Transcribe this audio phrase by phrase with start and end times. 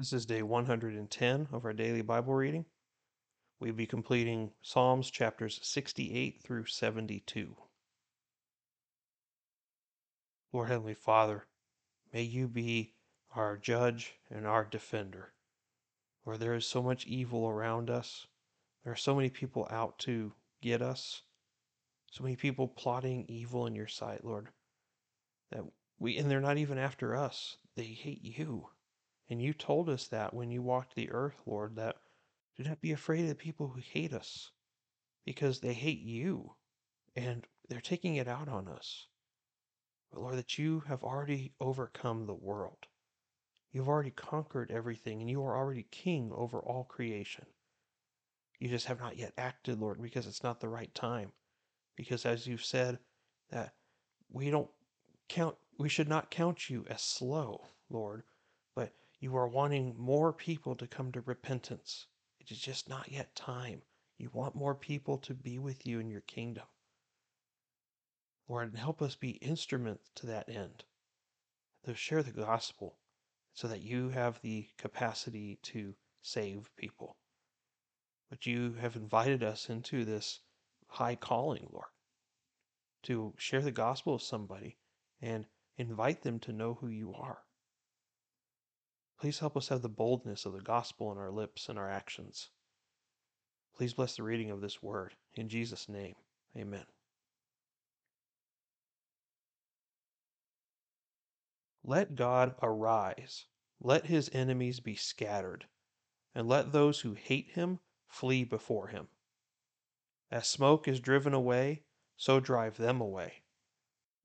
[0.00, 2.64] This is day 110 of our daily Bible reading.
[3.58, 7.54] We'll be completing Psalms chapters 68 through 72.
[10.54, 11.44] Lord Heavenly Father,
[12.14, 12.94] may you be
[13.36, 15.34] our judge and our defender.
[16.24, 18.26] Lord, there is so much evil around us.
[18.82, 20.32] There are so many people out to
[20.62, 21.20] get us.
[22.10, 24.48] So many people plotting evil in your sight, Lord.
[25.50, 25.64] That
[25.98, 27.58] we and they're not even after us.
[27.76, 28.70] They hate you.
[29.30, 31.96] And you told us that when you walked the earth, Lord, that
[32.56, 34.50] do not be afraid of the people who hate us
[35.24, 36.56] because they hate you
[37.14, 39.06] and they're taking it out on us.
[40.10, 42.86] But Lord, that you have already overcome the world.
[43.72, 47.46] You've already conquered everything and you are already king over all creation.
[48.58, 51.30] You just have not yet acted, Lord, because it's not the right time.
[51.96, 52.98] Because as you've said,
[53.50, 53.74] that
[54.28, 54.70] we don't
[55.28, 58.24] count, we should not count you as slow, Lord,
[59.20, 62.06] you are wanting more people to come to repentance.
[62.40, 63.82] It is just not yet time.
[64.16, 66.64] You want more people to be with you in your kingdom.
[68.48, 70.84] Lord, help us be instruments to that end,
[71.84, 72.96] to share the gospel
[73.52, 77.16] so that you have the capacity to save people.
[78.30, 80.40] But you have invited us into this
[80.86, 81.90] high calling, Lord,
[83.02, 84.78] to share the gospel with somebody
[85.20, 87.42] and invite them to know who you are.
[89.20, 92.48] Please help us have the boldness of the gospel in our lips and our actions.
[93.76, 95.14] Please bless the reading of this word.
[95.34, 96.14] In Jesus' name,
[96.56, 96.86] amen.
[101.84, 103.44] Let God arise,
[103.78, 105.66] let his enemies be scattered,
[106.34, 109.08] and let those who hate him flee before him.
[110.30, 111.82] As smoke is driven away,
[112.16, 113.42] so drive them away.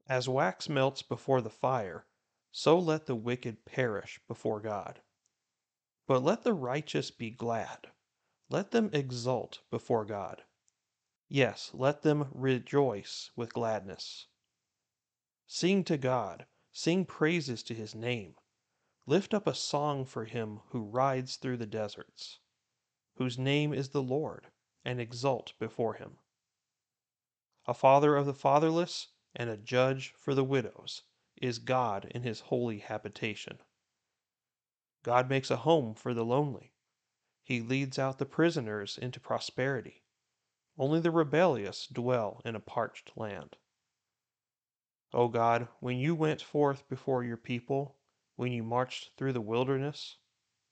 [0.07, 2.05] As wax melts before the fire,
[2.57, 5.01] so let the wicked perish before God.
[6.07, 7.91] But let the righteous be glad.
[8.49, 10.41] Let them exult before God.
[11.27, 14.27] Yes, let them rejoice with gladness.
[15.45, 18.35] Sing to God, sing praises to his name.
[19.05, 22.39] Lift up a song for him who rides through the deserts,
[23.15, 24.47] whose name is the Lord,
[24.85, 26.19] and exult before him.
[27.65, 31.01] A father of the fatherless and a judge for the widows
[31.41, 33.59] is God in his holy habitation.
[35.03, 36.73] God makes a home for the lonely.
[37.43, 40.03] He leads out the prisoners into prosperity.
[40.77, 43.55] Only the rebellious dwell in a parched land.
[45.13, 47.97] O God, when you went forth before your people,
[48.35, 50.17] when you marched through the wilderness,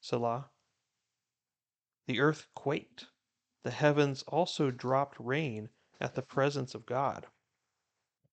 [0.02, 0.50] Selah,
[2.08, 3.06] the earth quaked.
[3.64, 5.70] The heavens also dropped rain
[6.02, 7.28] at the presence of God.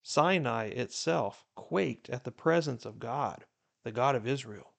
[0.03, 3.45] Sinai itself quaked at the presence of God,
[3.85, 4.75] the God of Israel.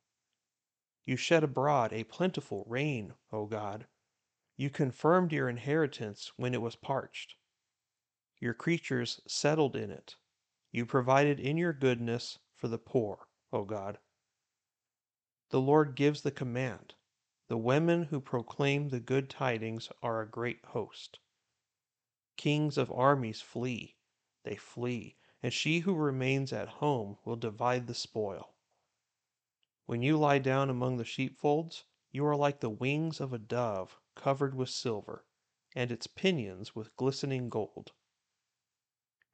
[1.06, 3.88] You shed abroad a plentiful rain, O God.
[4.58, 7.36] You confirmed your inheritance when it was parched.
[8.40, 10.16] Your creatures settled in it.
[10.72, 14.00] You provided in your goodness for the poor, O God.
[15.50, 16.96] The Lord gives the command.
[17.48, 21.20] The women who proclaim the good tidings are a great host.
[22.38, 23.98] Kings of armies flee
[24.44, 28.56] they flee, and she who remains at home will divide the spoil.
[29.86, 34.00] When you lie down among the sheepfolds, you are like the wings of a dove
[34.16, 35.26] covered with silver,
[35.76, 37.92] and its pinions with glistening gold.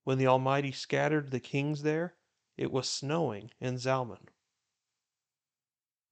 [0.04, 2.16] When the Almighty scattered the kings there,
[2.56, 4.30] it was snowing in Zalmon.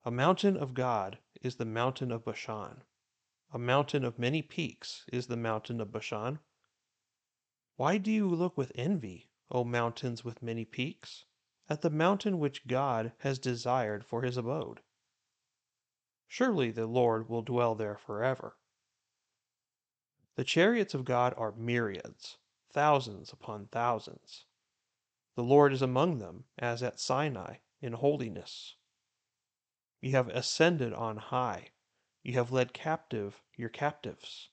[0.04, 2.84] A mountain of God is the mountain of Bashan.
[3.52, 6.40] A mountain of many peaks is the mountain of Bashan.
[7.78, 11.26] Why do you look with envy, O mountains with many peaks,
[11.68, 14.80] at the mountain which God has desired for his abode?
[16.26, 18.58] Surely the Lord will dwell there forever.
[20.36, 22.38] The chariots of God are myriads,
[22.72, 24.46] thousands upon thousands.
[25.36, 28.78] The Lord is among them, as at Sinai, in holiness.
[30.00, 31.72] You have ascended on high.
[32.24, 34.50] You have led captive your captives.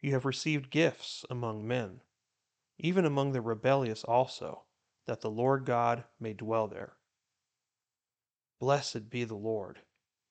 [0.00, 2.00] You have received gifts among men
[2.78, 4.64] even among the rebellious also,
[5.06, 6.96] that the Lord God may dwell there.
[8.58, 9.80] Blessed be the Lord,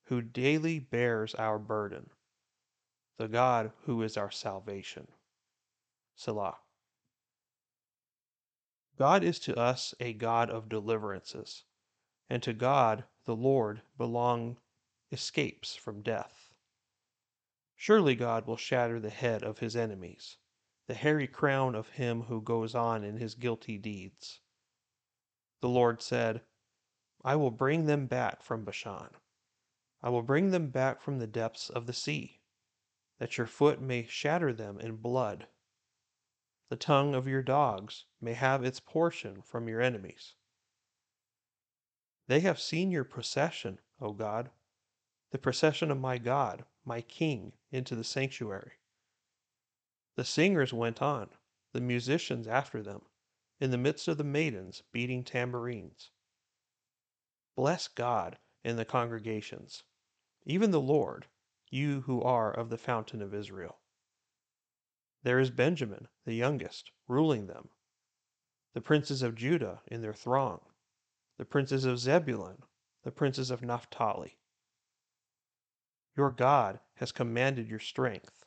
[0.06, 2.10] who daily bears our burden,
[3.18, 5.08] the God who is our salvation.
[6.16, 6.58] Selah.
[8.98, 11.64] God is to us a God of deliverances,
[12.30, 14.58] and to God the Lord belong
[15.12, 16.54] escapes from death.
[17.76, 20.38] Surely God will shatter the head of his enemies
[20.88, 24.40] the hairy crown of him who goes on in his guilty deeds.
[25.62, 26.42] The Lord said,
[27.24, 29.10] I will bring them back from Bashan.
[30.04, 32.42] I will bring them back from the depths of the sea,
[33.18, 35.48] that your foot may shatter them in blood.
[36.70, 40.36] The tongue of your dogs may have its portion from your enemies.
[42.28, 44.52] They have seen your procession, O God,
[45.32, 48.74] the procession of my God, my King, into the sanctuary.
[50.16, 51.30] The singers went on,
[51.74, 53.04] the musicians after them,
[53.60, 56.12] in the midst of the maidens beating tambourines.
[57.56, 59.84] Bless God in the congregations
[60.46, 61.26] even the Lord,
[61.72, 63.80] you who are of the fountain of Israel.
[65.24, 67.70] There is Benjamin, the youngest, ruling them,
[68.74, 70.62] the princes of Judah in their throng,
[71.38, 72.62] the princes of Zebulun,
[73.04, 74.38] the princes of Naphtali.
[76.16, 78.45] Your God has commanded your strength.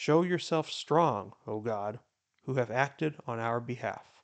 [0.00, 1.98] Show yourself strong, O God,
[2.44, 4.22] who have acted on our behalf.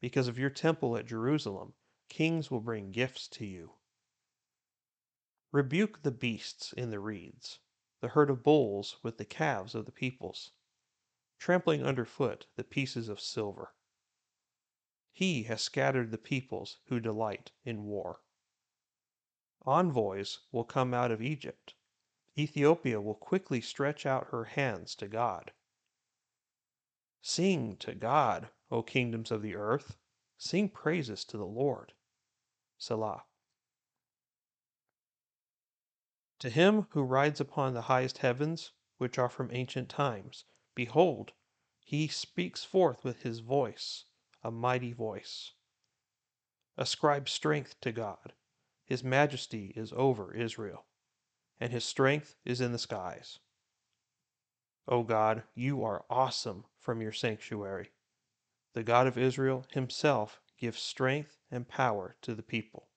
[0.00, 1.74] Because of your temple at Jerusalem,
[2.08, 3.74] kings will bring gifts to you.
[5.52, 7.60] Rebuke the beasts in the reeds,
[8.00, 10.50] the herd of bulls with the calves of the peoples,
[11.38, 13.74] trampling underfoot the pieces of silver.
[15.12, 18.22] He has scattered the peoples who delight in war.
[19.64, 21.74] Envoys will come out of Egypt.
[22.36, 25.52] Ethiopia will quickly stretch out her hands to God.
[27.22, 29.96] Sing to God, O kingdoms of the earth.
[30.36, 31.92] Sing praises to the Lord.
[32.76, 33.24] Selah.
[36.40, 40.44] To him who rides upon the highest heavens, which are from ancient times,
[40.74, 41.32] behold,
[41.78, 44.04] he speaks forth with his voice,
[44.42, 45.52] a mighty voice.
[46.76, 48.34] Ascribe strength to God.
[48.84, 50.84] His majesty is over Israel,
[51.60, 53.38] and his strength is in the skies.
[54.86, 57.90] O God, you are awesome from your sanctuary.
[58.74, 62.88] The God of Israel himself gives strength and power to the people.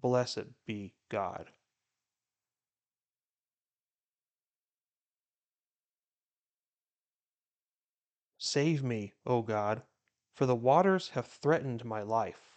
[0.00, 1.50] Blessed be God.
[8.38, 9.82] Save me, O God,
[10.32, 12.52] for the waters have threatened my life.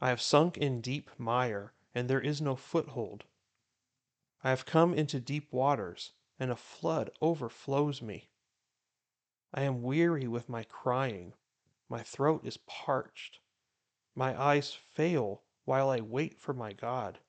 [0.00, 3.24] I have sunk in deep mire, and there is no foothold.
[4.46, 8.28] I have come into deep waters, and a flood overflows me.
[9.54, 11.32] I am weary with my crying,
[11.88, 13.40] my throat is parched.
[14.14, 17.20] My eyes fail while I wait for my God.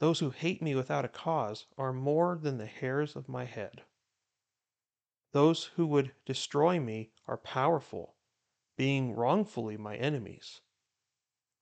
[0.00, 3.84] Those who hate me without a cause are more than the hairs of my head.
[5.30, 8.16] Those who would destroy me are powerful,
[8.76, 10.62] being wrongfully my enemies.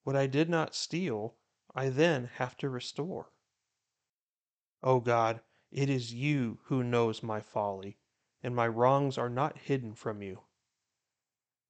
[0.05, 1.37] What I did not steal,
[1.75, 3.33] I then have to restore.
[4.83, 5.41] O God,
[5.71, 7.99] it is you who knows my folly,
[8.43, 10.43] and my wrongs are not hidden from you.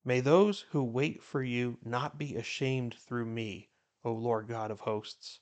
[0.05, 3.71] May those who wait for you not be ashamed through me,
[4.05, 5.41] O Lord God of hosts.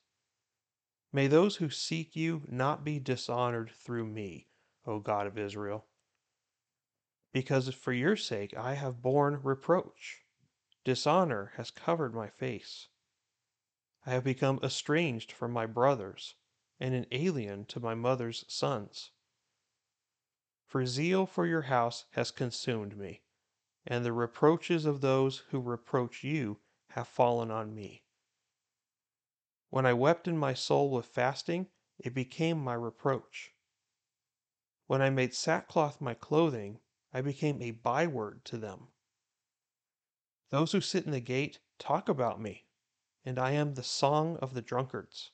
[1.13, 4.49] May those who seek you not be dishonored through me,
[4.85, 5.87] O God of Israel
[7.37, 10.23] because for your sake I have borne reproach.
[10.87, 12.89] Dishonor has covered my face.
[14.07, 16.37] I have become estranged from my brothers,
[16.79, 19.11] and an alien to my mother's sons.
[20.67, 23.23] For zeal for your house has consumed me,
[23.87, 26.59] and the reproaches of those who reproach you
[26.91, 28.05] have fallen on me.
[29.71, 31.69] When I wept in my soul with fasting,
[31.99, 33.53] it became my reproach.
[34.87, 36.81] When I made sackcloth my clothing,
[37.13, 38.89] I became a byword to them.
[40.51, 42.67] Those who sit in the gate talk about me,
[43.25, 45.33] and I am the song of the drunkards.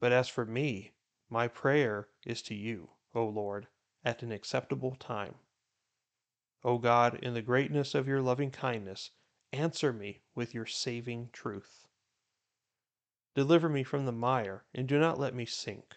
[0.00, 0.94] But as for me,
[1.28, 3.68] my prayer is to you, O Lord,
[4.02, 5.34] at an acceptable time.
[6.64, 9.10] O God, in the greatness of your loving kindness,
[9.52, 11.86] answer me with your saving truth.
[13.34, 15.94] Deliver me from the mire, and do not let me sink.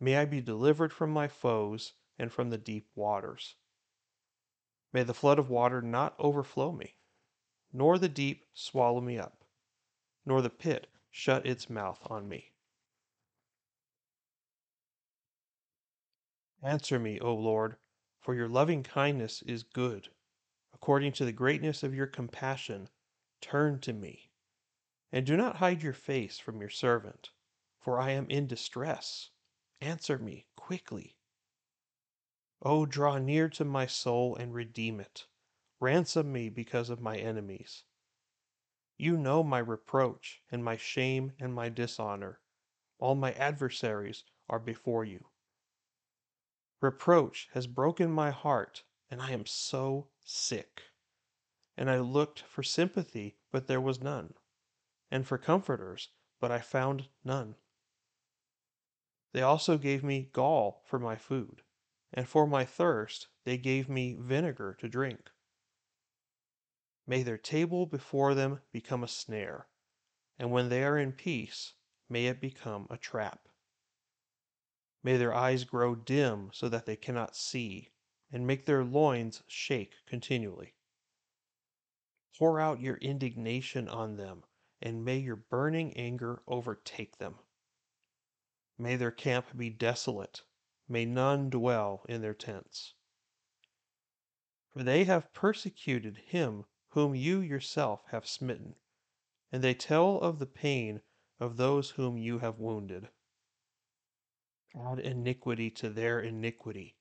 [0.00, 3.54] May I be delivered from my foes and from the deep waters.
[4.92, 6.98] May the flood of water not overflow me,
[7.72, 9.44] nor the deep swallow me up,
[10.24, 12.52] nor the pit shut its mouth on me.
[16.62, 17.76] Answer me, O Lord,
[18.18, 20.08] for your loving kindness is good.
[20.72, 22.88] According to the greatness of your compassion,
[23.40, 24.30] turn to me.
[25.12, 27.30] And do not hide your face from your servant,
[27.78, 29.30] for I am in distress.
[29.80, 31.16] Answer me quickly.
[32.62, 35.26] Oh, draw near to my soul and redeem it.
[35.78, 37.84] Ransom me because of my enemies.
[38.96, 42.40] You know my reproach and my shame and my dishonor.
[42.98, 45.26] All my adversaries are before you.
[46.80, 50.82] Reproach has broken my heart, and I am so sick.
[51.76, 54.34] And I looked for sympathy, but there was none,
[55.10, 57.56] and for comforters, but I found none.
[59.32, 61.62] They also gave me gall for my food,
[62.12, 65.30] and for my thirst they gave me vinegar to drink.
[67.06, 69.68] May their table before them become a snare,
[70.38, 71.74] and when they are in peace,
[72.08, 73.48] may it become a trap.
[75.02, 77.90] May their eyes grow dim so that they cannot see,
[78.32, 80.74] and make their loins shake continually.
[82.38, 84.44] Pour out your indignation on them,
[84.80, 87.38] and may your burning anger overtake them.
[88.78, 90.42] May their camp be desolate,
[90.88, 92.94] may none dwell in their tents.
[94.72, 98.76] For they have persecuted him whom you yourself have smitten,
[99.52, 101.02] and they tell of the pain
[101.38, 103.10] of those whom you have wounded.
[104.74, 106.96] Add iniquity to their iniquity,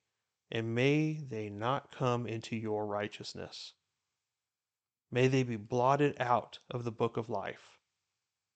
[0.51, 3.73] and may they not come into your righteousness.
[5.11, 7.79] May they be blotted out of the book of life,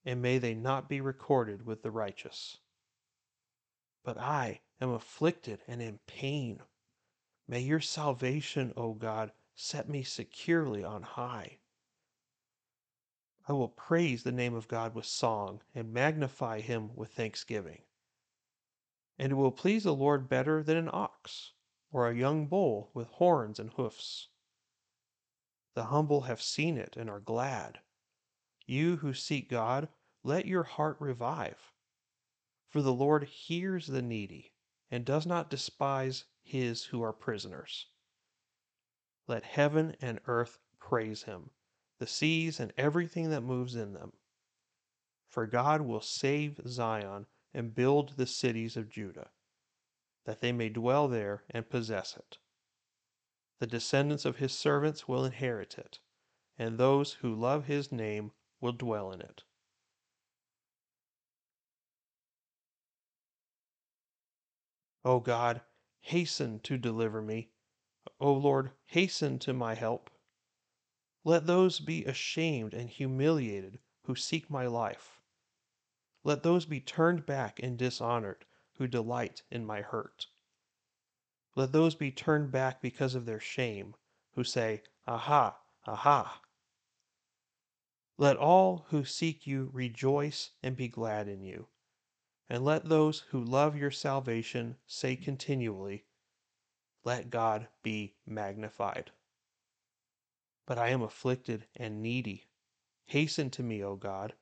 [0.06, 2.58] and may they not be recorded with the righteous.
[4.04, 6.62] But I am afflicted and in pain.
[7.48, 11.58] May your salvation, O God, set me securely on high.
[13.48, 17.82] I will praise the name of God with song and magnify him with thanksgiving.
[19.20, 21.52] And it will please the Lord better than an ox
[21.92, 24.30] or a young bull with horns and hoofs.
[25.76, 27.82] The humble have seen it and are glad.
[28.66, 29.90] You who seek God,
[30.24, 31.74] let your heart revive.
[32.70, 34.54] For the Lord hears the needy
[34.90, 37.88] and does not despise his who are prisoners.
[39.28, 41.52] Let heaven and earth praise him,
[41.98, 44.14] the seas and everything that moves in them.
[45.28, 49.30] For God will save Zion and build the cities of Judah,
[50.26, 52.38] that they may dwell there and possess it.
[53.60, 56.00] The descendants of his servants will inherit it,
[56.58, 59.44] and those who love his name will dwell in it.
[65.04, 65.62] O God,
[66.02, 67.50] hasten to deliver me.
[68.20, 70.10] O Lord, hasten to my help.
[71.24, 75.19] Let those be ashamed and humiliated who seek my life.
[76.30, 80.28] Let those be turned back and dishonored who delight in my hurt.
[81.56, 83.96] Let those be turned back because of their shame,
[84.36, 85.58] who say, Aha,
[85.88, 86.44] aha.
[88.20, 91.70] Let all who seek you rejoice and be glad in you.
[92.48, 96.06] And let those who love your salvation say continually,
[97.04, 99.10] let God be magnified.
[100.68, 102.52] But I am afflicted and needy.
[103.06, 104.36] Hasten to me, O God.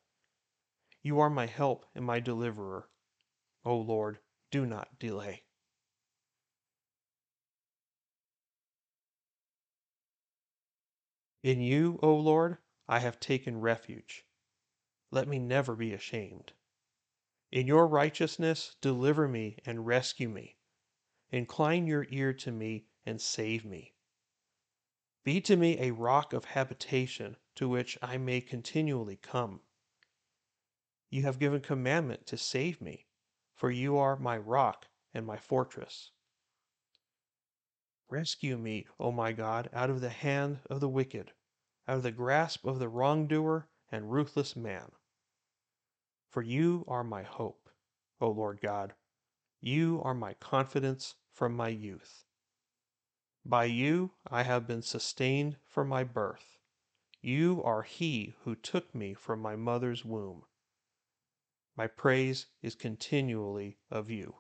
[1.08, 2.90] You are my help and my deliverer.
[3.64, 4.20] O Lord,
[4.52, 5.46] do not delay.
[11.42, 12.58] In you, O Lord,
[12.90, 14.26] I have taken refuge.
[15.10, 16.52] Let me never be ashamed.
[17.54, 20.58] In your righteousness, deliver me and rescue me.
[21.32, 23.94] Incline your ear to me and save me.
[25.24, 29.62] Be to me a rock of habitation to which I may continually come.
[31.10, 33.06] You have given commandment to save me,
[33.56, 36.12] for you are my rock and my fortress.
[38.10, 41.32] Rescue me, O my God, out of the hand of the wicked,
[41.88, 44.92] out of the grasp of the wrongdoer and ruthless man.
[46.30, 47.70] For you are my hope,
[48.20, 48.94] O Lord God.
[49.62, 52.26] You are my confidence from my youth.
[53.46, 56.58] By you I have been sustained from my birth.
[57.22, 60.44] You are he who took me from my mother's womb.
[61.78, 64.40] My praise is continually of you.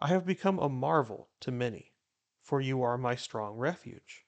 [0.00, 1.92] I have become a marvel to many,
[2.40, 4.24] for you are my strong refuge.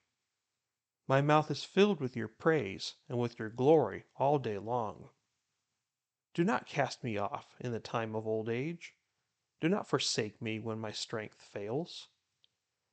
[1.07, 5.09] My mouth is filled with your praise and with your glory all day long.
[6.35, 8.95] Do not cast me off in the time of old age
[9.61, 12.09] do not forsake me when my strength fails.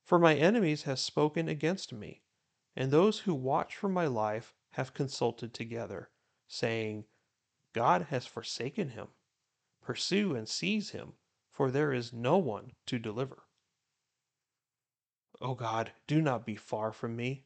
[0.03, 2.23] For my enemies have spoken against me,
[2.75, 6.09] and those who watch for my life have consulted together,
[6.47, 7.05] saying,
[7.73, 9.07] God has forsaken him.
[9.81, 11.13] Pursue and seize him,
[11.51, 13.43] for there is no one to deliver.
[15.39, 17.45] O God, do not be far from me.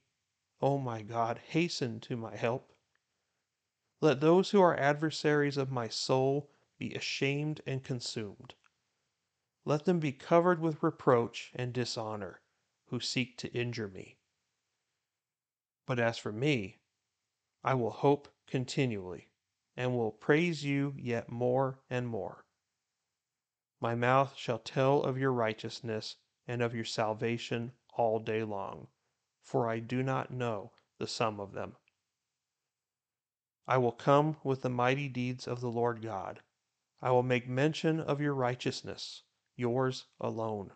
[0.62, 2.74] O my God, hasten to my help.
[4.00, 8.56] Let those who are adversaries of my soul be ashamed and consumed.
[9.66, 12.42] Let them be covered with reproach and dishonor
[12.86, 14.18] who seek to injure me.
[15.86, 16.80] But as for me,
[17.64, 19.31] I will hope continually,
[19.76, 22.46] and will praise you yet more and more.
[23.80, 28.88] My mouth shall tell of your righteousness and of your salvation all day long,
[29.42, 31.76] for I do not know the sum of them.
[33.68, 36.42] I will come with the mighty deeds of the Lord God.
[37.02, 39.24] I will make mention of your righteousness,
[39.56, 40.74] yours alone.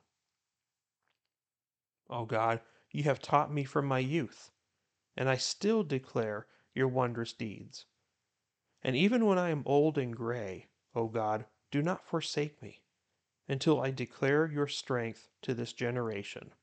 [2.10, 2.62] O God,
[2.92, 4.52] you have taught me from my youth,
[5.18, 7.86] and I still declare your wondrous deeds.
[8.86, 12.84] And even when I am old and gray, O God, do not forsake me
[13.48, 16.54] until I declare your strength to this generation,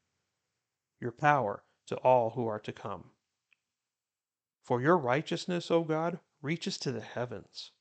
[1.00, 3.10] your power to all who are to come.
[4.62, 7.72] For your righteousness, O God, reaches to the heavens.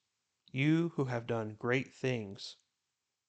[0.51, 2.55] You who have done great things.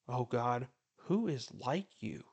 [0.08, 0.66] O God,
[0.96, 2.24] who is like you?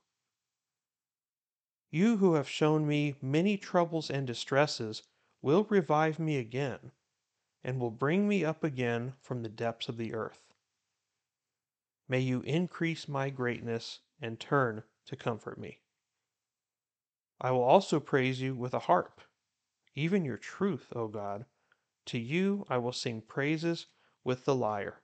[1.91, 5.03] You who have shown me many troubles and distresses
[5.41, 6.93] will revive me again,
[7.63, 10.53] and will bring me up again from the depths of the earth.
[12.07, 15.79] May you increase my greatness and turn to comfort me.
[17.41, 19.21] I will also praise you with a harp,
[19.95, 21.45] even your truth, O God.
[22.07, 23.85] To you I will sing praises
[24.23, 25.01] with the lyre.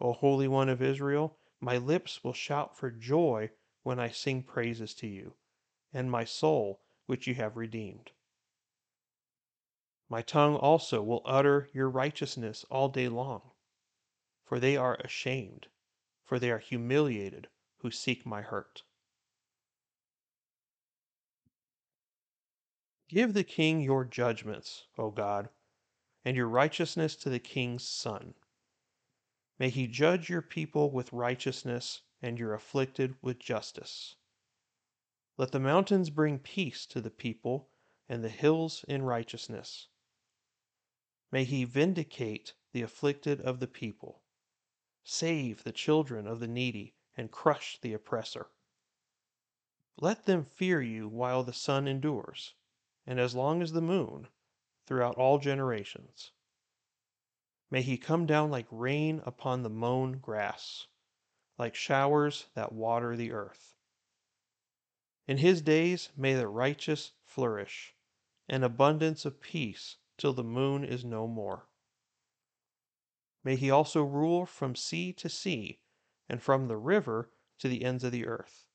[0.00, 3.50] O Holy One of Israel, my lips will shout for joy
[3.82, 5.34] when I sing praises to you,
[5.92, 8.10] and my soul, which you have redeemed.
[10.10, 13.50] My tongue also will utter your righteousness all day long
[14.48, 15.68] for they are ashamed,
[16.24, 17.48] for they are humiliated
[17.80, 18.82] who seek my hurt.
[23.08, 25.50] Give the king your judgments, O God,
[26.24, 28.34] and your righteousness to the king's son.
[29.58, 34.16] May he judge your people with righteousness and your afflicted with justice.
[35.36, 37.68] Let the mountains bring peace to the people
[38.08, 39.88] and the hills in righteousness.
[41.30, 44.22] May he vindicate the afflicted of the people
[45.04, 48.50] Save the children of the needy, and crush the oppressor.
[49.98, 52.54] Let them fear you while the sun endures,
[53.06, 54.28] and as long as the moon,
[54.86, 56.32] throughout all generations.
[57.70, 60.86] May he come down like rain upon the mown grass,
[61.58, 63.76] like showers that water the earth.
[65.26, 67.94] In his days may the righteous flourish,
[68.48, 71.68] and abundance of peace till the moon is no more.
[73.44, 75.80] May he also rule from sea to sea,
[76.28, 78.66] and from the river to the ends of the earth.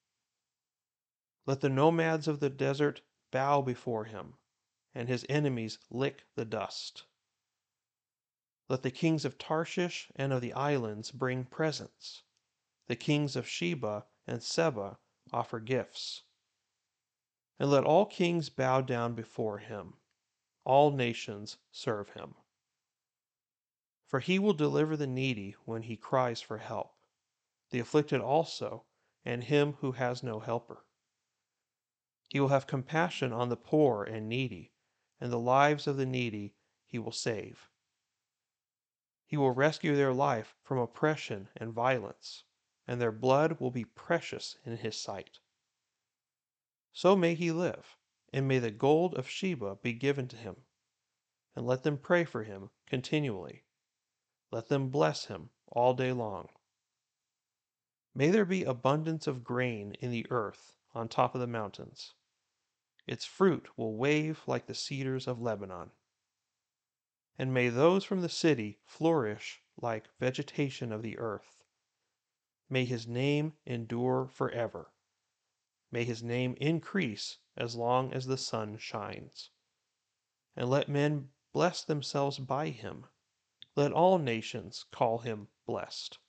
[1.46, 3.02] Let the nomads of the desert
[3.32, 4.36] bow before him,
[4.96, 7.04] and his enemies lick the dust.
[8.70, 12.24] Let the kings of Tarshish and of the islands bring presents.
[12.88, 14.98] The kings of Sheba and Seba
[15.32, 16.24] offer gifts.
[17.60, 19.96] And let all kings bow down before him.
[20.66, 22.36] All nations serve him.
[24.06, 26.96] For he will deliver the needy when he cries for help,
[27.72, 28.86] the afflicted also,
[29.26, 30.86] and him who has no helper.
[32.30, 34.72] He will have compassion on the poor and needy,
[35.20, 37.70] and the lives of the needy he will save.
[39.26, 42.44] He will rescue their life from oppression and violence,
[42.88, 45.40] and their blood will be precious in his sight.
[46.92, 47.98] So may he live,
[48.34, 50.56] and may the gold of Sheba be given to him,
[51.56, 53.64] and let them pray for him continually.
[54.52, 56.50] Let them bless him all day long.
[58.16, 62.14] May there be abundance of grain in the earth on top of the mountains.
[63.06, 65.92] Its fruit will wave like the cedars of Lebanon.
[67.38, 71.64] And may those from the city flourish like vegetation of the earth.
[72.70, 74.92] May his name endure forever.
[75.92, 79.50] May his name increase as long as the sun shines.
[80.56, 83.06] And let men bless themselves by him
[83.76, 86.20] let all nations call him blessed.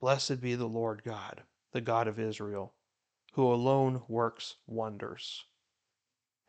[0.00, 2.74] Blessed be the Lord God, the God of Israel,
[3.34, 5.44] who alone works wonders.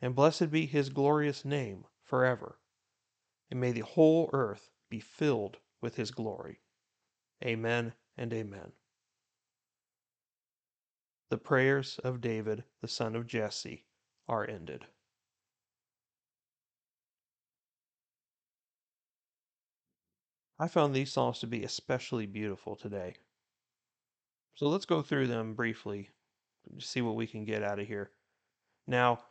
[0.01, 2.59] And blessed be his glorious name forever.
[3.51, 6.61] And may the whole earth be filled with his glory.
[7.43, 8.71] Amen and amen.
[11.32, 13.86] The prayers of David, the son of Jesse,
[14.28, 14.86] are ended.
[20.60, 23.15] I found these Psalms to be especially beautiful today.
[24.56, 26.10] So let's go through them briefly
[26.78, 28.12] to see what we can get out of here.
[28.86, 29.24] Now,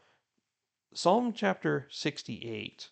[0.95, 2.89] Psalm chapter 68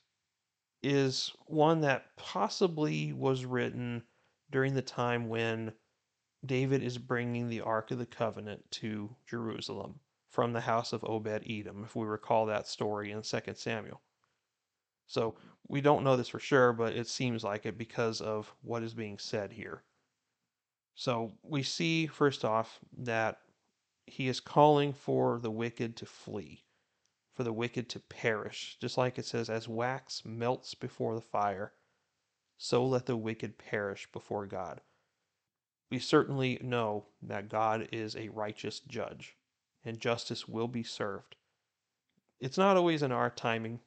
[0.83, 4.03] is one that possibly was written
[4.51, 5.73] during the time when
[6.44, 11.44] David is bringing the Ark of the Covenant to Jerusalem from the house of Obed
[11.48, 14.01] Edom, if we recall that story in 2 Samuel.
[15.07, 15.37] So
[15.68, 18.94] we don't know this for sure, but it seems like it because of what is
[18.94, 19.83] being said here.
[20.94, 23.38] So we see, first off, that
[24.07, 26.64] he is calling for the wicked to flee
[27.38, 31.72] for the wicked to perish, just like it says, as wax melts before the fire,
[32.57, 34.81] so let the wicked perish before God.
[35.90, 39.37] We certainly know that God is a righteous judge,
[39.85, 41.37] and justice will be served.
[42.40, 43.81] It's not always in our timing,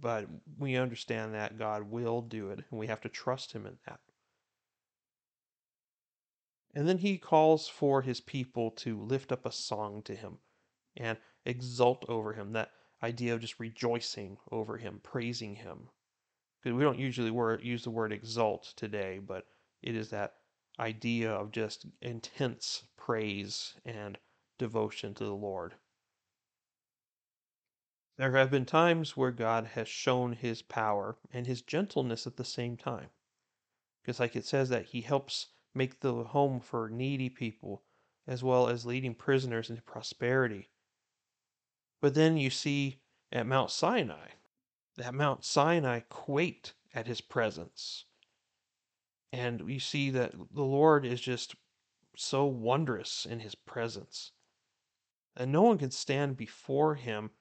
[0.00, 0.26] but
[0.58, 4.00] we understand that God will do it, and we have to trust Him in that.
[6.74, 10.38] And then he calls for his people to lift up a song to him
[10.96, 12.52] and exult over him.
[12.52, 15.88] That idea of just rejoicing over him, praising him.
[16.60, 19.46] Because we don't usually word, use the word exult today, but
[19.82, 20.34] it is that
[20.78, 24.18] idea of just intense praise and
[24.58, 25.74] devotion to the Lord.
[28.16, 32.44] There have been times where God has shown his power and his gentleness at the
[32.44, 33.08] same time.
[34.00, 37.82] Because, like it says, that he helps make the home for needy people,
[38.26, 40.70] as well as leading prisoners into prosperity.
[42.00, 43.00] But then you see
[43.32, 44.28] at Mount Sinai
[44.96, 48.04] that Mount Sinai quaked at his presence.
[49.34, 51.56] And we see that the Lord is just
[52.16, 54.30] so wondrous in his presence.
[55.36, 57.32] And no one can stand before him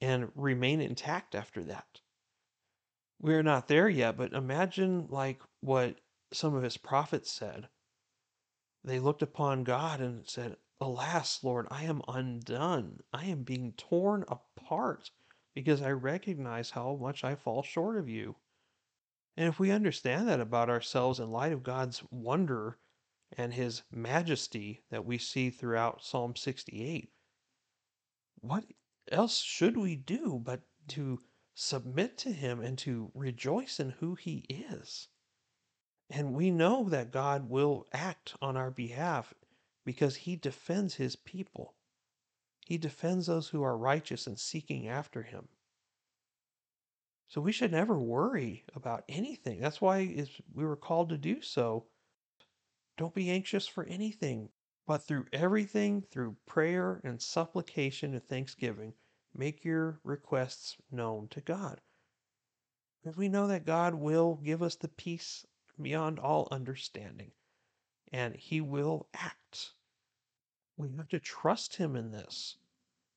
[0.00, 2.00] and remain intact after that.
[3.20, 6.00] We're not there yet, but imagine like what
[6.32, 7.68] some of his prophets said
[8.82, 13.00] they looked upon God and said, Alas, Lord, I am undone.
[13.12, 15.10] I am being torn apart
[15.54, 18.36] because I recognize how much I fall short of you.
[19.36, 22.78] And if we understand that about ourselves in light of God's wonder
[23.36, 27.10] and his majesty that we see throughout Psalm 68,
[28.40, 28.64] what
[29.08, 31.18] else should we do but to
[31.54, 35.08] submit to him and to rejoice in who he is?
[36.10, 39.32] And we know that God will act on our behalf
[39.84, 41.74] because he defends his people.
[42.66, 45.48] He defends those who are righteous and seeking after him.
[47.32, 49.58] So we should never worry about anything.
[49.58, 51.86] That's why we were called to do so.
[52.98, 54.50] Don't be anxious for anything,
[54.86, 58.92] but through everything, through prayer and supplication and thanksgiving,
[59.34, 61.80] make your requests known to God.
[63.02, 65.46] Because we know that God will give us the peace
[65.80, 67.30] beyond all understanding,
[68.12, 69.72] and He will act.
[70.76, 72.58] We have to trust Him in this.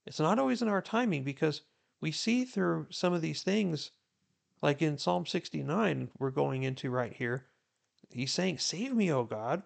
[0.06, 1.63] It's not always in our timing because
[1.99, 3.91] we see through some of these things,
[4.62, 7.46] like in Psalm 69, we're going into right here.
[8.10, 9.63] He's saying, Save me, O God.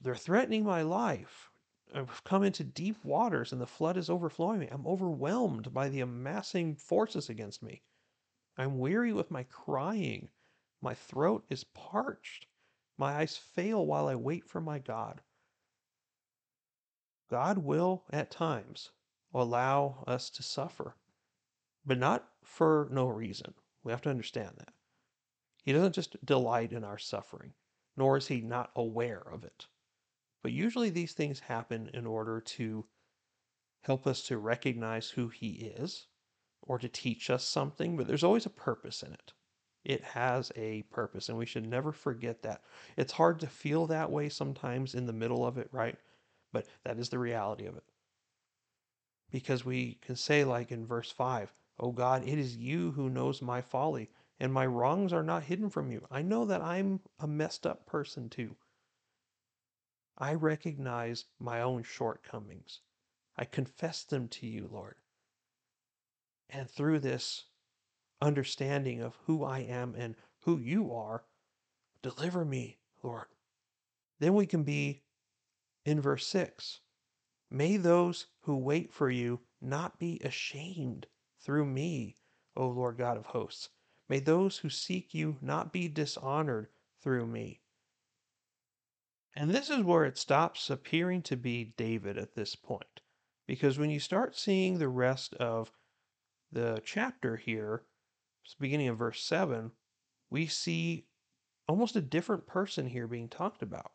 [0.00, 1.50] They're threatening my life.
[1.94, 4.68] I've come into deep waters and the flood is overflowing me.
[4.70, 7.82] I'm overwhelmed by the amassing forces against me.
[8.56, 10.28] I'm weary with my crying.
[10.80, 12.46] My throat is parched.
[12.96, 15.22] My eyes fail while I wait for my God.
[17.30, 18.90] God will, at times,
[19.34, 20.96] allow us to suffer,
[21.84, 23.54] but not for no reason.
[23.84, 24.72] We have to understand that.
[25.64, 27.52] He doesn't just delight in our suffering,
[27.96, 29.66] nor is he not aware of it.
[30.42, 32.86] But usually these things happen in order to
[33.82, 36.06] help us to recognize who he is
[36.62, 39.32] or to teach us something, but there's always a purpose in it.
[39.84, 42.62] It has a purpose, and we should never forget that.
[42.96, 45.96] It's hard to feel that way sometimes in the middle of it, right?
[46.52, 47.84] But that is the reality of it.
[49.30, 53.40] Because we can say, like in verse 5, Oh God, it is you who knows
[53.40, 54.10] my folly,
[54.40, 56.06] and my wrongs are not hidden from you.
[56.10, 58.56] I know that I'm a messed up person too.
[60.16, 62.80] I recognize my own shortcomings.
[63.36, 64.96] I confess them to you, Lord.
[66.50, 67.44] And through this,
[68.20, 71.24] understanding of who I am and who you are,
[72.02, 73.26] deliver me, Lord.
[74.18, 75.04] Then we can be
[75.84, 76.80] in verse 6.
[77.50, 81.06] May those who wait for you not be ashamed
[81.48, 82.14] through me,
[82.56, 83.70] O Lord God of hosts.
[84.06, 86.68] May those who seek you not be dishonored
[87.00, 87.62] through me.
[89.34, 93.00] And this is where it stops appearing to be David at this point.
[93.46, 95.72] Because when you start seeing the rest of
[96.52, 97.84] the chapter here,
[98.60, 99.72] beginning of verse 7,
[100.28, 101.06] we see
[101.66, 103.92] almost a different person here being talked about.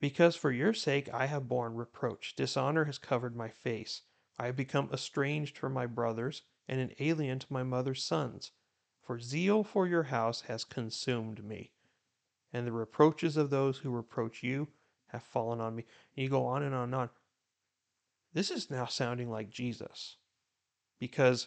[0.00, 4.02] Because for your sake I have borne reproach, dishonor has covered my face.
[4.42, 8.50] I have become estranged from my brothers, and an alien to my mother's sons.
[9.00, 11.70] For zeal for your house has consumed me,
[12.52, 14.66] and the reproaches of those who reproach you
[15.06, 15.84] have fallen on me.
[16.16, 17.10] And you go on and on and on.
[18.32, 20.16] This is now sounding like Jesus,
[20.98, 21.46] because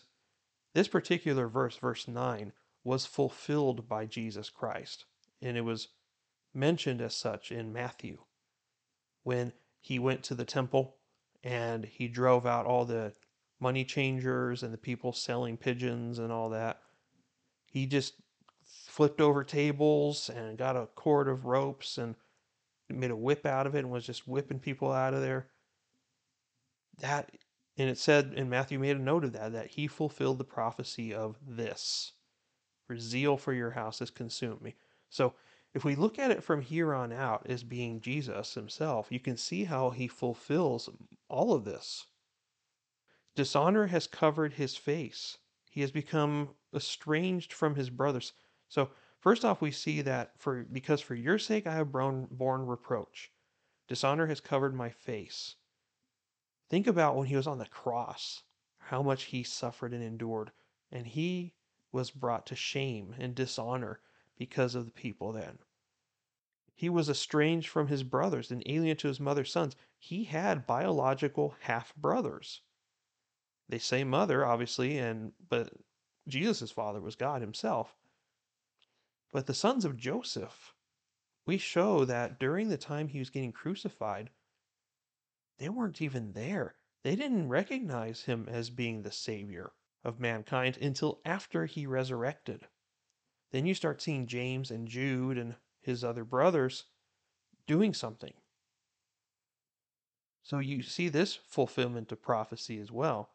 [0.73, 2.53] this particular verse, verse 9,
[2.85, 5.03] was fulfilled by Jesus Christ,
[5.41, 5.89] and it was
[6.53, 8.19] mentioned as such in Matthew
[9.23, 10.95] when he went to the temple
[11.45, 13.13] and he drove out all the
[13.59, 16.81] money changers and the people selling pigeons and all that.
[17.71, 18.15] He just
[18.65, 22.15] flipped over tables and got a cord of ropes and
[22.89, 25.47] made a whip out of it and was just whipping people out of there.
[26.99, 27.31] That
[27.77, 31.13] and it said and Matthew made a note of that that he fulfilled the prophecy
[31.13, 32.13] of this.
[32.87, 34.75] For zeal for your house has consumed me.
[35.09, 35.33] So
[35.75, 39.35] if we look at it from here on out as being Jesus himself, you can
[39.35, 40.89] see how he fulfills
[41.27, 42.07] all of this.
[43.35, 45.37] Dishonor has covered his face.
[45.69, 48.31] He has become estranged from his brothers.
[48.69, 53.29] So first off, we see that for because for your sake I have borne, reproach.
[53.89, 55.55] Dishonor has covered my face.
[56.69, 58.43] Think about when he was on the cross,
[58.77, 60.51] how much he suffered and endured,
[60.89, 61.53] and he
[61.91, 63.99] was brought to shame and dishonor
[64.37, 65.59] because of the people then.
[66.73, 69.75] He was estranged from his brothers and alien to his mother's sons.
[69.97, 72.61] He had biological half brothers.
[73.69, 75.73] They say mother, obviously, and but
[76.27, 77.95] Jesus' father was God himself.
[79.31, 80.75] But the sons of Joseph,
[81.45, 84.31] we show that during the time he was getting crucified,
[85.57, 86.75] they weren't even there.
[87.03, 89.71] They didn't recognize him as being the savior
[90.03, 92.67] of mankind until after he resurrected.
[93.51, 96.85] Then you start seeing James and Jude and his other brothers
[97.67, 98.33] doing something.
[100.43, 103.31] So you see this fulfillment of prophecy as well.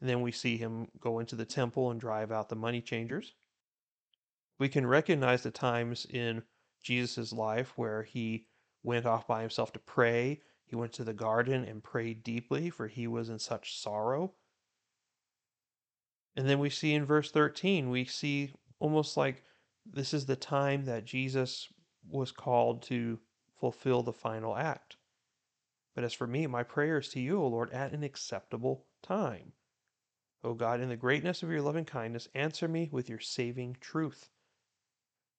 [0.00, 3.34] And then we see him go into the temple and drive out the money changers.
[4.58, 6.42] We can recognize the times in
[6.82, 8.46] Jesus' life where he
[8.82, 10.40] went off by himself to pray.
[10.64, 14.32] He went to the garden and prayed deeply, for he was in such sorrow.
[16.36, 19.44] And then we see in verse 13, we see almost like
[19.86, 21.68] this is the time that Jesus
[22.08, 23.20] was called to
[23.58, 24.96] fulfill the final act.
[25.94, 29.52] But as for me, my prayers to you, O Lord, at an acceptable time.
[30.42, 34.30] O God, in the greatness of your loving kindness, answer me with your saving truth.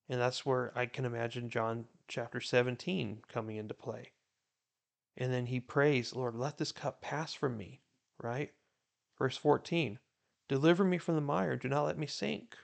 [0.07, 4.11] And that's where I can imagine John chapter 17 coming into play.
[5.17, 7.81] And then he prays, Lord, let this cup pass from me,
[8.21, 8.51] right?
[9.17, 9.99] Verse 14
[10.47, 12.55] Deliver me from the mire, do not let me sink.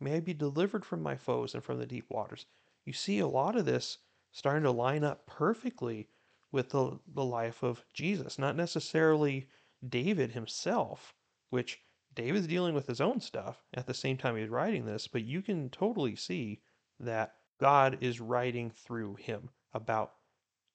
[0.00, 2.46] May I be delivered from my foes and from the deep waters.
[2.84, 3.98] You see a lot of this
[4.30, 6.08] starting to line up perfectly
[6.52, 9.48] with the, the life of Jesus, not necessarily
[9.86, 11.14] David himself,
[11.50, 11.80] which
[12.14, 15.42] David's dealing with his own stuff at the same time he's writing this, but you
[15.42, 16.60] can totally see
[17.00, 20.14] that God is writing through him about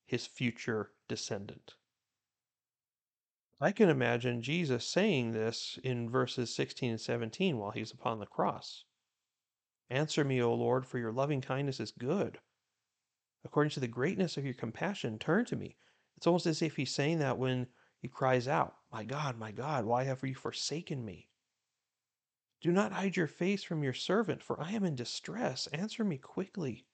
[0.05, 1.75] his future descendant.
[3.59, 8.25] I can imagine Jesus saying this in verses 16 and 17 while he's upon the
[8.25, 8.83] cross.
[9.93, 12.39] Answer me, O Lord, for your loving kindness is good.
[13.45, 15.77] According to the greatness of your compassion, turn to me.
[16.17, 17.67] It's almost as if he's saying that when
[17.99, 21.29] he cries out, My God, my God, why have you forsaken me?
[22.60, 25.67] Do not hide your face from your servant, for I am in distress.
[25.67, 26.88] Answer me quickly.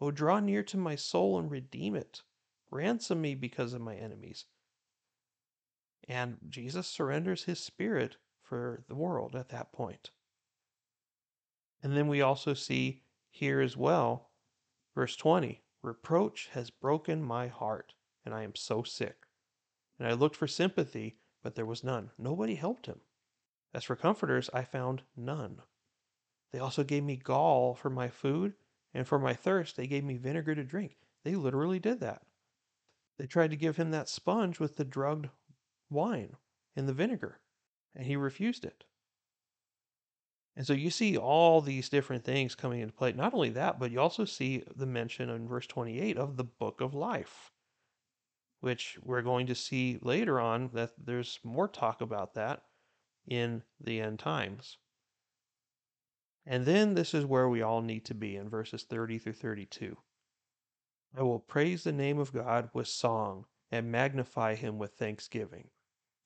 [0.00, 2.22] O draw near to my soul and redeem it.
[2.70, 4.46] Ransom me because of my enemies.
[6.08, 10.12] And Jesus surrenders his spirit for the world at that point.
[11.86, 14.30] And then we also see here as well,
[14.96, 17.94] verse 20 Reproach has broken my heart,
[18.24, 19.28] and I am so sick.
[19.96, 22.10] And I looked for sympathy, but there was none.
[22.18, 23.02] Nobody helped him.
[23.72, 25.62] As for comforters, I found none.
[26.52, 28.54] They also gave me gall for my food,
[28.92, 30.96] and for my thirst, they gave me vinegar to drink.
[31.22, 32.22] They literally did that.
[33.16, 35.28] They tried to give him that sponge with the drugged
[35.88, 36.34] wine
[36.74, 37.38] and the vinegar,
[37.94, 38.82] and he refused it.
[40.56, 43.12] And so you see all these different things coming into play.
[43.12, 46.80] Not only that, but you also see the mention in verse 28 of the book
[46.80, 47.52] of life,
[48.60, 52.62] which we're going to see later on that there's more talk about that
[53.26, 54.78] in the end times.
[56.46, 59.94] And then this is where we all need to be in verses 30 through 32.
[61.14, 65.68] I will praise the name of God with song and magnify him with thanksgiving.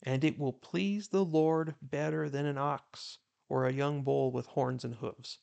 [0.05, 3.19] And it will please the Lord better than an ox
[3.51, 5.39] or a young bull with horns and hooves.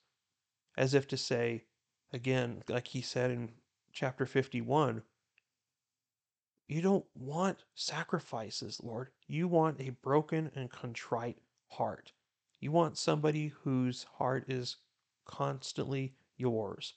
[0.78, 1.66] As if to say,
[2.12, 3.52] again, like he said in
[3.92, 5.04] chapter 51,
[6.68, 9.10] you don't want sacrifices, Lord.
[9.28, 12.14] You want a broken and contrite heart.
[12.60, 14.78] You want somebody whose heart is
[15.26, 16.94] constantly yours.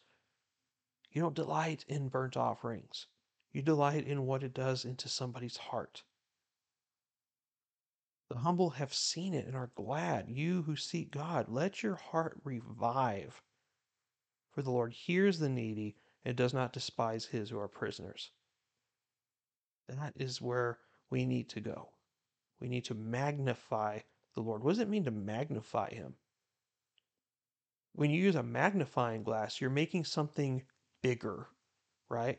[1.10, 3.06] You don't delight in burnt offerings.
[3.52, 6.04] You delight in what it does into somebody's heart.
[8.30, 10.30] The humble have seen it and are glad.
[10.30, 13.42] You who seek God, let your heart revive.
[14.52, 18.30] For the Lord hears the needy and does not despise his who are prisoners.
[19.88, 20.78] That is where
[21.10, 21.90] we need to go.
[22.60, 24.00] We need to magnify
[24.34, 24.62] the Lord.
[24.62, 26.14] What does it mean to magnify Him?
[27.94, 30.62] When you use a magnifying glass, you're making something
[31.02, 31.48] bigger,
[32.08, 32.38] right?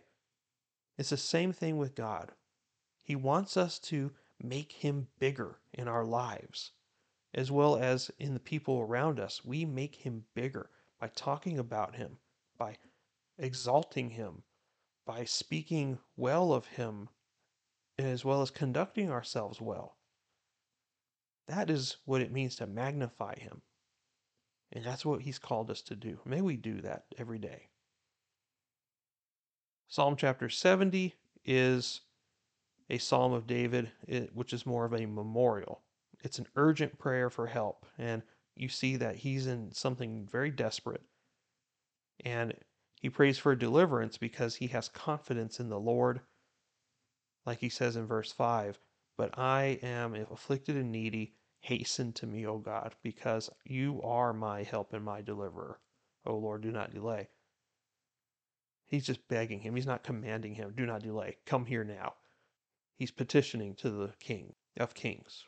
[0.97, 2.31] It's the same thing with God.
[3.03, 4.11] He wants us to
[4.43, 6.71] make Him bigger in our lives,
[7.33, 9.43] as well as in the people around us.
[9.43, 12.17] We make Him bigger by talking about Him,
[12.57, 12.77] by
[13.37, 14.43] exalting Him,
[15.05, 17.09] by speaking well of Him,
[17.97, 19.97] as well as conducting ourselves well.
[21.47, 23.61] That is what it means to magnify Him.
[24.71, 26.19] And that's what He's called us to do.
[26.25, 27.69] May we do that every day.
[29.87, 32.01] Psalm chapter 70 is
[32.91, 33.89] a psalm of David,
[34.33, 35.81] which is more of a memorial.
[36.23, 37.85] It's an urgent prayer for help.
[37.97, 38.21] And
[38.53, 41.01] you see that he's in something very desperate.
[42.25, 42.53] And
[42.99, 46.19] he prays for deliverance because he has confidence in the Lord.
[47.45, 48.77] Like he says in verse 5
[49.17, 51.33] But I am afflicted and needy.
[51.61, 55.79] Hasten to me, O God, because you are my help and my deliverer.
[56.25, 57.29] O Lord, do not delay.
[58.87, 59.75] He's just begging him.
[59.75, 61.37] He's not commanding him, do not delay.
[61.45, 62.15] Come here now.
[62.97, 65.45] He's petitioning to the King of Kings.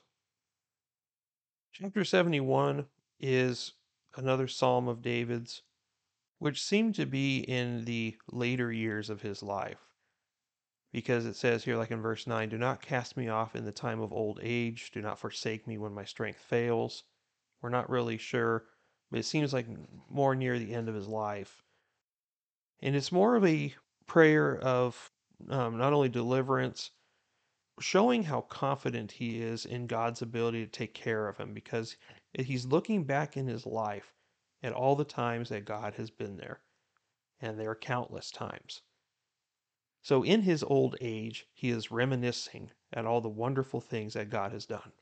[1.72, 2.86] Chapter 71
[3.20, 3.74] is
[4.16, 5.62] another psalm of David's,
[6.40, 9.94] which seemed to be in the later years of his life
[10.94, 13.72] because it says here, like in verse 9, do not cast me off in the
[13.72, 17.04] time of old age, do not forsake me when my strength fails.
[17.62, 18.66] We're not really sure,
[19.10, 19.66] but it seems like
[20.10, 21.64] more near the end of his life.
[22.82, 23.74] And it's more of a
[24.06, 25.12] prayer of
[25.50, 26.92] um, not only deliverance,
[27.84, 31.98] showing how confident he is in God's ability to take care of him because
[32.34, 34.14] he's looking back in his life
[34.64, 36.62] at all the times that God has been there.
[37.42, 38.82] And there are countless times.
[40.02, 44.54] So in his old age, he is reminiscing at all the wonderful things that God
[44.54, 44.94] has done.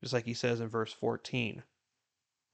[0.00, 1.62] Just like he says in verse 14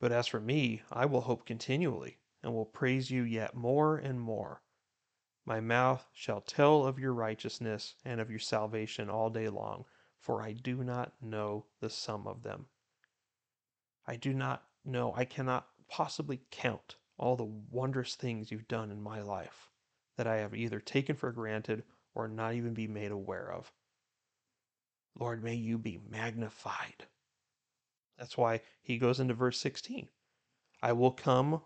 [0.00, 4.20] But as for me, I will hope continually, and will praise you yet more and
[4.20, 4.62] more.
[5.48, 9.86] My mouth shall tell of your righteousness and of your salvation all day long,
[10.18, 12.66] for I do not know the sum of them.
[14.06, 19.00] I do not know, I cannot possibly count all the wondrous things you've done in
[19.00, 19.70] my life
[20.18, 21.82] that I have either taken for granted
[22.14, 23.72] or not even be made aware of.
[25.18, 27.06] Lord, may you be magnified.
[28.18, 30.10] That's why he goes into verse 16.
[30.82, 31.62] I will come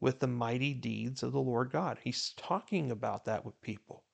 [0.00, 1.98] with the mighty deeds of the Lord God.
[2.02, 4.04] He's talking about that with people.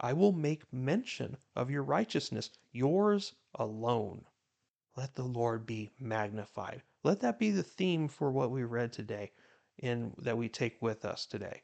[0.00, 4.24] I will make mention of your righteousness, yours alone.
[4.96, 6.82] Let the Lord be magnified.
[7.04, 9.32] Let that be the theme for what we read today
[9.82, 11.62] and that we take with us today.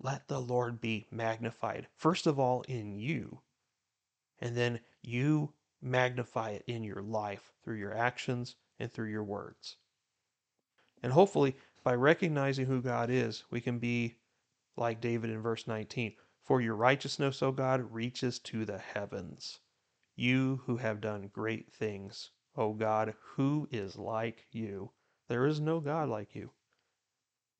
[0.00, 3.40] Let the Lord be magnified, first of all, in you,
[4.40, 9.76] and then you magnify it in your life through your actions and through your words.
[11.02, 14.16] And hopefully, by recognizing who God is, we can be
[14.76, 16.14] like David in verse 19
[16.44, 19.58] For your righteousness, O God, reaches to the heavens.
[20.14, 24.92] You who have done great things, O God, who is like you?
[25.28, 26.52] There is no God like you.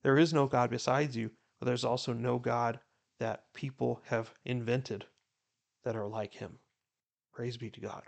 [0.02, 2.80] There is no God besides you, but there's also no God
[3.18, 5.06] that people have invented
[5.84, 6.58] that are like him.
[7.32, 8.02] Praise be to God.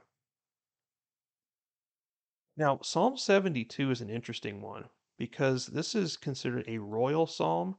[2.57, 7.77] Now, Psalm 72 is an interesting one because this is considered a royal psalm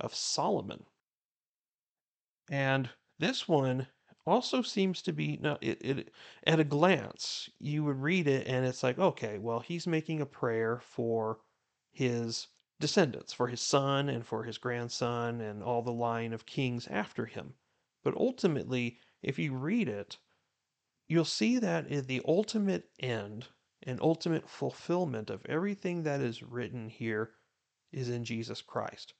[0.00, 0.84] of Solomon.
[2.50, 3.88] And this one
[4.26, 6.12] also seems to be no it, it
[6.46, 10.26] at a glance you would read it and it's like okay well he's making a
[10.26, 11.38] prayer for
[11.90, 12.48] his
[12.80, 17.26] descendants, for his son and for his grandson and all the line of kings after
[17.26, 17.54] him.
[18.04, 20.18] But ultimately, if you read it,
[21.08, 23.48] you'll see that the ultimate end
[23.82, 27.32] and ultimate fulfillment of everything that is written here
[27.92, 29.14] is in Jesus Christ.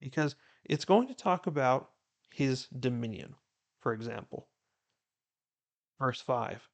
[0.00, 1.90] Because it's going to talk about
[2.30, 3.34] his dominion,
[3.78, 4.48] for example.
[5.98, 6.68] Verse 5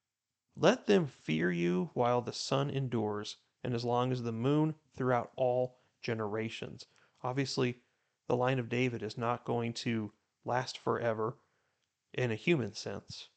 [0.57, 5.31] Let them fear you while the sun endures and as long as the moon throughout
[5.37, 6.87] all generations.
[7.23, 7.79] Obviously,
[8.27, 10.13] the line of David is not going to
[10.45, 11.39] last forever
[12.13, 13.29] in a human sense.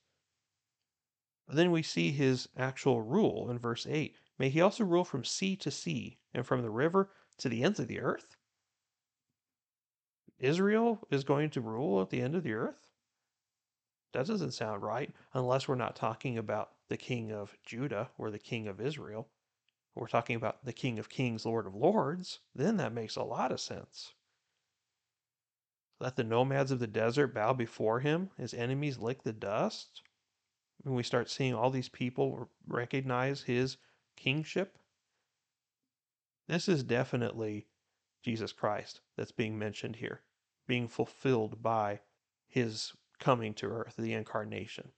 [1.48, 4.16] But then we see his actual rule in verse 8.
[4.38, 7.80] May he also rule from sea to sea and from the river to the ends
[7.80, 8.36] of the earth?
[10.40, 12.90] Israel is going to rule at the end of the earth?
[14.14, 18.40] That doesn't sound right, unless we're not talking about the king of Judah or the
[18.40, 19.30] king of Israel
[19.96, 23.54] we're talking about the King of Kings, Lord of Lords, then that makes a lot
[23.54, 24.14] of sense.
[26.02, 30.02] Let the nomads of the desert bow before him, his enemies lick the dust.
[30.84, 33.78] When we start seeing all these people recognize his
[34.16, 34.78] kingship,
[36.48, 37.68] this is definitely
[38.24, 40.22] Jesus Christ that's being mentioned here,
[40.68, 42.02] being fulfilled by
[42.48, 44.92] his coming to earth, the incarnation.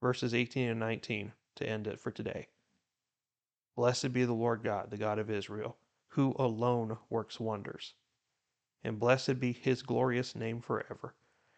[0.00, 2.48] Verses 18 and 19 to end it for today.
[3.76, 5.76] Blessed be the Lord God, the God of Israel,
[6.08, 7.94] who alone works wonders.
[8.84, 11.14] And blessed be his glorious name forever.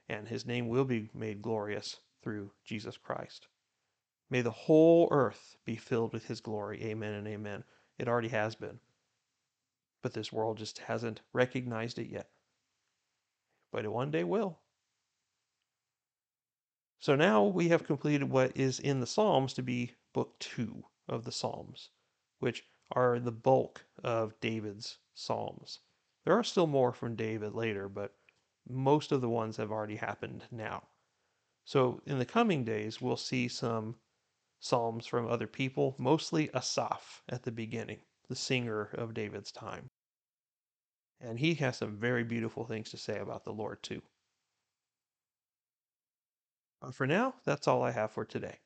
[0.08, 3.46] And his name will be made glorious through Jesus Christ.
[4.28, 6.82] May the whole earth be filled with his glory.
[6.84, 7.64] Amen and amen.
[7.98, 8.80] It already has been.
[10.02, 12.30] But this world just hasn't recognized it yet.
[13.70, 14.60] But it one day will.
[16.98, 21.24] So now we have completed what is in the Psalms to be book two of
[21.24, 21.90] the Psalms
[22.40, 25.78] which are the bulk of David's Psalms.
[26.24, 28.14] There are still more from David later, but
[28.68, 30.88] most of the ones have already happened now.
[31.64, 33.96] So in the coming days, we'll see some
[34.58, 39.88] Psalms from other people, mostly Asaph at the beginning, the singer of David's time.
[41.20, 44.02] And he has some very beautiful things to say about the Lord, too.
[46.80, 48.58] But for now, that's all I have for today.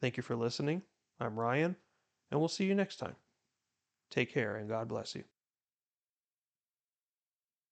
[0.00, 0.82] Thank you for listening.
[1.20, 1.76] I'm Ryan
[2.30, 3.16] and we'll see you next time.
[4.10, 5.24] Take care and God bless you.